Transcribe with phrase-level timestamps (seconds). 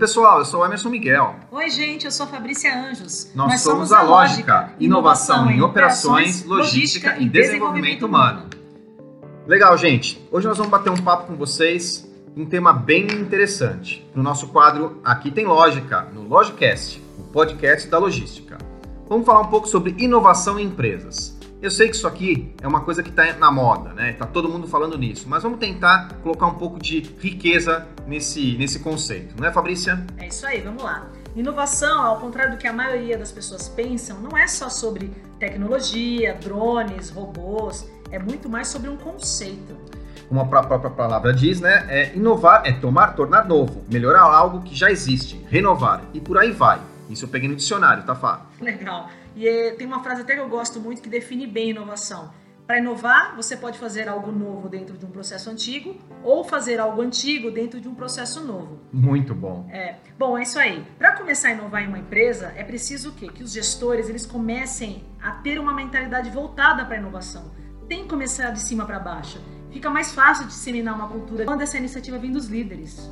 [0.00, 1.36] pessoal, eu sou o Emerson Miguel.
[1.52, 3.30] Oi, gente, eu sou a Fabrícia Anjos.
[3.34, 8.46] Nós, Nós somos, somos a Lógica, inovação em operações, logística e desenvolvimento humano.
[9.46, 10.26] Legal, gente.
[10.32, 14.08] Hoje nós vamos bater um papo com vocês um tema bem interessante.
[14.14, 18.56] No nosso quadro Aqui tem Lógica, no Logicast, o podcast da logística.
[19.06, 21.38] Vamos falar um pouco sobre inovação em empresas.
[21.62, 24.14] Eu sei que isso aqui é uma coisa que está na moda, né?
[24.14, 28.78] Tá todo mundo falando nisso, mas vamos tentar colocar um pouco de riqueza nesse, nesse
[28.78, 30.02] conceito, não é, Fabrícia?
[30.16, 31.10] É isso aí, vamos lá.
[31.36, 36.34] Inovação, ao contrário do que a maioria das pessoas pensam, não é só sobre tecnologia,
[36.42, 39.76] drones, robôs, é muito mais sobre um conceito.
[40.30, 41.84] Como a própria palavra diz, né?
[41.90, 46.52] É inovar é tomar, tornar novo, melhorar algo que já existe, renovar e por aí
[46.52, 46.80] vai.
[47.10, 48.46] Isso eu peguei no dicionário, tá, Fá?
[48.60, 49.10] Legal.
[49.34, 52.30] E é, tem uma frase até que eu gosto muito que define bem inovação.
[52.70, 57.02] Para inovar, você pode fazer algo novo dentro de um processo antigo ou fazer algo
[57.02, 58.78] antigo dentro de um processo novo.
[58.92, 59.68] Muito bom.
[59.72, 59.96] É.
[60.16, 60.86] Bom, é isso aí.
[60.96, 63.26] Para começar a inovar em uma empresa, é preciso o quê?
[63.26, 67.50] Que os gestores eles comecem a ter uma mentalidade voltada para a inovação.
[67.88, 69.40] Tem que começar de cima para baixo.
[69.72, 73.10] Fica mais fácil disseminar uma cultura quando essa iniciativa vem dos líderes.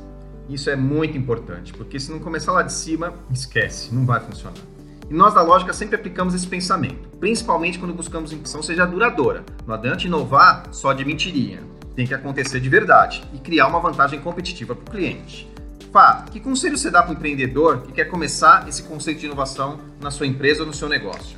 [0.49, 4.57] Isso é muito importante, porque se não começar lá de cima, esquece, não vai funcionar.
[5.07, 9.43] E nós da lógica sempre aplicamos esse pensamento, principalmente quando buscamos que ação seja duradoura.
[9.67, 11.61] Não adianta inovar só de mentirinha.
[11.95, 15.47] Tem que acontecer de verdade e criar uma vantagem competitiva para o cliente.
[15.91, 19.79] Fá, que conselho você dá para o empreendedor que quer começar esse conceito de inovação
[20.01, 21.37] na sua empresa ou no seu negócio?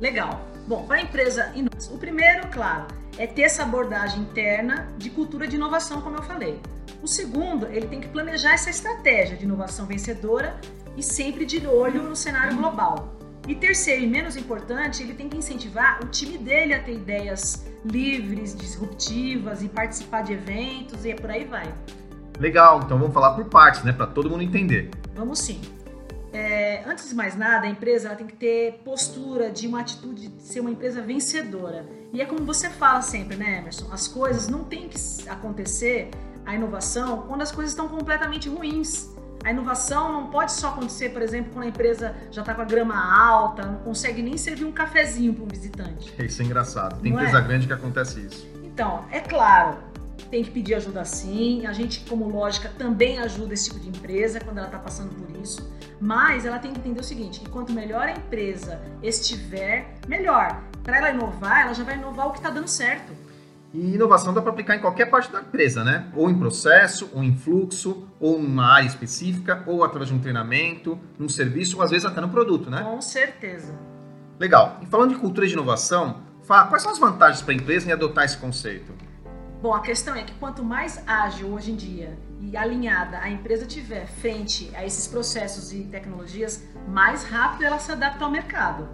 [0.00, 0.46] Legal.
[0.66, 1.52] Bom, para a empresa,
[1.90, 2.86] o primeiro, claro,
[3.18, 6.58] é ter essa abordagem interna de cultura de inovação, como eu falei.
[7.04, 10.58] O segundo, ele tem que planejar essa estratégia de inovação vencedora
[10.96, 13.14] e sempre de olho no cenário global.
[13.46, 17.66] E terceiro e menos importante, ele tem que incentivar o time dele a ter ideias
[17.84, 21.70] livres, disruptivas e participar de eventos e por aí vai.
[22.40, 24.90] Legal, então vamos falar por partes, né, para todo mundo entender.
[25.14, 25.60] Vamos sim.
[26.32, 30.42] É, antes de mais nada, a empresa tem que ter postura de uma atitude de
[30.42, 31.84] ser uma empresa vencedora.
[32.14, 33.92] E é como você fala sempre, né, Emerson?
[33.92, 34.98] As coisas não têm que
[35.28, 36.08] acontecer,
[36.46, 39.12] a inovação, quando as coisas estão completamente ruins.
[39.44, 42.64] A inovação não pode só acontecer, por exemplo, quando a empresa já está com a
[42.64, 46.14] grama alta, não consegue nem servir um cafezinho para um visitante.
[46.18, 46.98] Isso é engraçado.
[47.00, 47.42] Tem não empresa é?
[47.42, 48.48] grande que acontece isso.
[48.62, 49.76] Então, é claro,
[50.30, 51.66] tem que pedir ajuda sim.
[51.66, 55.36] A gente, como lógica, também ajuda esse tipo de empresa quando ela está passando por
[55.40, 55.70] isso.
[56.00, 60.62] Mas ela tem que entender o seguinte: que quanto melhor a empresa estiver, melhor.
[60.82, 63.12] Para ela inovar, ela já vai inovar o que está dando certo.
[63.74, 66.06] E inovação dá para aplicar em qualquer parte da empresa, né?
[66.14, 70.96] Ou em processo, ou em fluxo, ou numa área específica, ou através de um treinamento,
[71.18, 72.82] num serviço, ou às vezes até no produto, né?
[72.84, 73.76] Com certeza.
[74.38, 74.78] Legal.
[74.80, 77.92] E falando de cultura de inovação, Fá, quais são as vantagens para a empresa em
[77.92, 78.92] adotar esse conceito?
[79.62, 83.64] Bom, a questão é que quanto mais ágil hoje em dia e alinhada a empresa
[83.64, 88.86] tiver frente a esses processos e tecnologias, mais rápido ela se adapta ao mercado.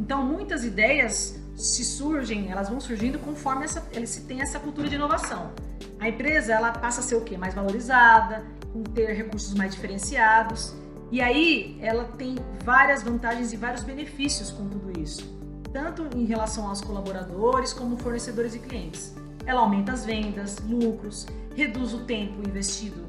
[0.00, 4.94] Então, muitas ideias se surgem, elas vão surgindo conforme essa, se tem essa cultura de
[4.94, 5.52] inovação.
[5.98, 7.38] A empresa ela passa a ser o quê?
[7.38, 10.74] Mais valorizada, com ter recursos mais diferenciados.
[11.10, 15.24] E aí ela tem várias vantagens e vários benefícios com tudo isso,
[15.72, 19.14] tanto em relação aos colaboradores como fornecedores e clientes.
[19.46, 23.05] Ela aumenta as vendas, lucros, reduz o tempo investido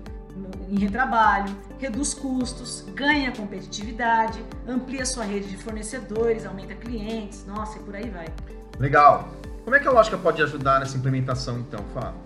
[0.69, 7.81] em retrabalho, reduz custos, ganha competitividade, amplia sua rede de fornecedores, aumenta clientes, nossa, e
[7.81, 8.28] por aí vai.
[8.79, 9.29] Legal.
[9.63, 12.22] Como é que a lógica pode ajudar nessa implementação, então, Fábio?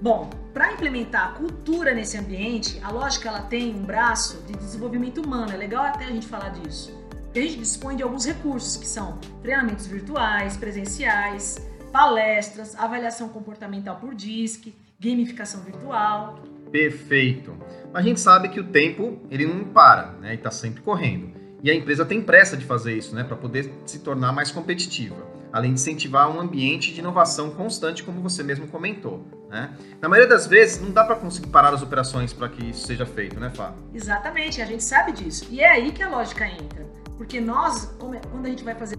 [0.00, 5.20] Bom, para implementar a cultura nesse ambiente, a lógica ela tem um braço de desenvolvimento
[5.20, 5.52] humano.
[5.52, 6.98] É legal até a gente falar disso.
[7.34, 11.58] A gente dispõe de alguns recursos que são treinamentos virtuais, presenciais,
[11.92, 16.40] palestras, avaliação comportamental por DISC, gamificação virtual.
[16.70, 17.56] Perfeito.
[17.92, 20.34] Mas a gente sabe que o tempo ele não para, né?
[20.34, 21.30] Está sempre correndo.
[21.62, 23.24] E a empresa tem pressa de fazer isso, né?
[23.24, 25.16] Para poder se tornar mais competitiva.
[25.52, 29.26] Além de incentivar um ambiente de inovação constante, como você mesmo comentou.
[29.50, 29.76] Né?
[30.00, 33.04] Na maioria das vezes, não dá para conseguir parar as operações para que isso seja
[33.04, 33.82] feito, né, Fábio?
[33.92, 35.48] Exatamente, a gente sabe disso.
[35.50, 36.86] E é aí que a lógica entra.
[37.16, 38.96] Porque nós, é, quando a gente vai fazer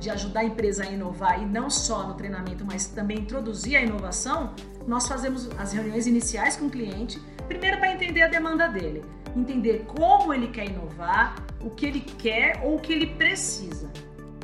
[0.00, 3.82] de ajudar a empresa a inovar e não só no treinamento, mas também introduzir a
[3.82, 4.54] inovação,
[4.88, 9.04] nós fazemos as reuniões iniciais com o cliente, primeiro para entender a demanda dele,
[9.36, 13.90] entender como ele quer inovar, o que ele quer ou o que ele precisa.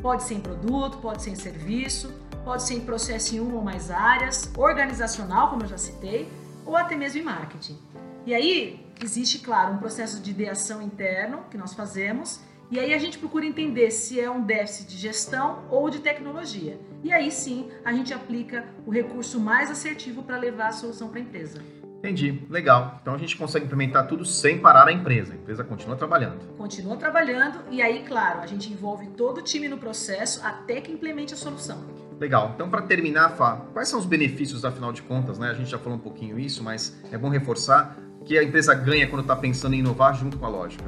[0.03, 2.13] Pode ser em produto, pode ser em serviço,
[2.45, 6.29] pode ser em processo em uma ou mais áreas, organizacional, como eu já citei,
[6.67, 7.79] ou até mesmo em marketing.
[8.27, 12.99] E aí existe, claro, um processo de ideação interno que nós fazemos e aí a
[12.99, 16.79] gente procura entender se é um déficit de gestão ou de tecnologia.
[17.05, 21.19] E aí sim a gente aplica o recurso mais assertivo para levar a solução para
[21.19, 21.61] a empresa.
[21.99, 22.99] Entendi, legal.
[23.03, 25.35] Então a gente consegue implementar tudo sem parar a empresa.
[25.35, 26.57] A empresa continua trabalhando.
[26.57, 30.91] Continua trabalhando e aí, claro, a gente envolve todo o time no processo até que
[30.91, 31.85] implemente a solução.
[32.19, 32.53] Legal.
[32.55, 35.51] Então, para terminar, Fá, quais são os benefícios, afinal de contas, né?
[35.51, 39.07] A gente já falou um pouquinho isso, mas é bom reforçar que a empresa ganha
[39.09, 40.85] quando está pensando em inovar junto com a lógica.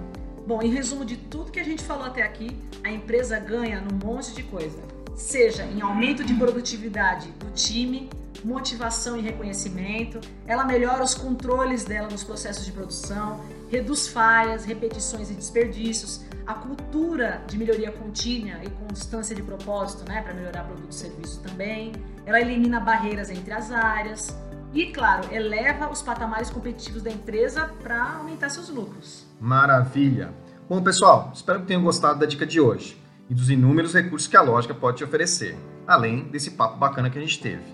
[0.46, 3.98] Bom, em resumo de tudo que a gente falou até aqui, a empresa ganha num
[4.06, 4.95] monte de coisa.
[5.16, 8.10] Seja em aumento de produtividade do time,
[8.44, 13.40] motivação e reconhecimento, ela melhora os controles dela nos processos de produção,
[13.70, 20.20] reduz falhas, repetições e desperdícios, a cultura de melhoria contínua e constância de propósito, né,
[20.20, 21.92] para melhorar produto e serviço também.
[22.26, 24.36] Ela elimina barreiras entre as áreas
[24.74, 29.24] e, claro, eleva os patamares competitivos da empresa para aumentar seus lucros.
[29.40, 30.30] Maravilha!
[30.68, 34.37] Bom, pessoal, espero que tenham gostado da dica de hoje e dos inúmeros recursos que
[34.37, 35.56] a lógica pode te oferecer,
[35.87, 37.64] além desse papo bacana que a gente teve.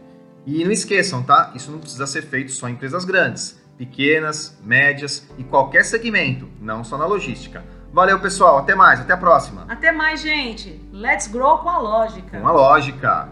[0.47, 1.53] E não esqueçam, tá?
[1.55, 6.83] Isso não precisa ser feito só em empresas grandes, pequenas, médias e qualquer segmento, não
[6.83, 7.65] só na logística.
[7.93, 8.59] Valeu, pessoal.
[8.59, 9.01] Até mais.
[9.01, 9.67] Até a próxima.
[9.69, 10.81] Até mais, gente.
[10.93, 12.41] Let's grow com a lógica.
[12.41, 13.29] Com a lógica.